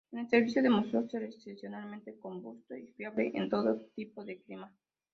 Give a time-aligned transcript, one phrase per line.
[0.11, 4.73] En el servicio demostró ser excepcionalmente robusto y fiable en todo tipo de clima.